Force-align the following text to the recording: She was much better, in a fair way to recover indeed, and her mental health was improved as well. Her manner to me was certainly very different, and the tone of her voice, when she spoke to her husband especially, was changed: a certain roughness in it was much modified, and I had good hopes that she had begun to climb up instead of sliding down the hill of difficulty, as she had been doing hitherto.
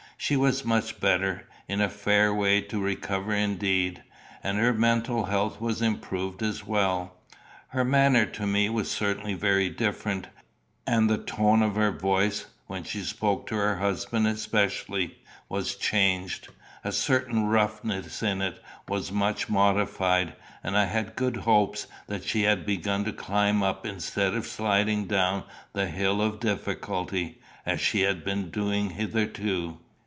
She 0.17 0.35
was 0.37 0.63
much 0.63 0.99
better, 0.99 1.47
in 1.67 1.81
a 1.81 1.89
fair 1.89 2.31
way 2.31 2.61
to 2.61 2.79
recover 2.79 3.33
indeed, 3.33 4.03
and 4.43 4.59
her 4.59 4.71
mental 4.71 5.25
health 5.25 5.59
was 5.59 5.81
improved 5.81 6.43
as 6.43 6.63
well. 6.63 7.17
Her 7.69 7.83
manner 7.83 8.27
to 8.27 8.45
me 8.45 8.69
was 8.69 8.91
certainly 8.91 9.33
very 9.33 9.67
different, 9.67 10.27
and 10.85 11.09
the 11.09 11.17
tone 11.17 11.63
of 11.63 11.73
her 11.73 11.89
voice, 11.89 12.45
when 12.67 12.83
she 12.83 12.99
spoke 13.01 13.47
to 13.47 13.55
her 13.55 13.77
husband 13.77 14.27
especially, 14.27 15.17
was 15.49 15.73
changed: 15.75 16.49
a 16.83 16.91
certain 16.91 17.45
roughness 17.47 18.21
in 18.21 18.43
it 18.43 18.61
was 18.87 19.11
much 19.11 19.49
modified, 19.49 20.33
and 20.63 20.77
I 20.77 20.85
had 20.85 21.15
good 21.15 21.37
hopes 21.37 21.87
that 22.05 22.23
she 22.23 22.43
had 22.43 22.63
begun 22.63 23.05
to 23.05 23.11
climb 23.11 23.63
up 23.63 23.87
instead 23.87 24.35
of 24.35 24.45
sliding 24.45 25.05
down 25.07 25.45
the 25.73 25.87
hill 25.87 26.21
of 26.21 26.39
difficulty, 26.39 27.39
as 27.65 27.81
she 27.81 28.01
had 28.01 28.23
been 28.23 28.51
doing 28.51 28.91
hitherto. 28.91 29.79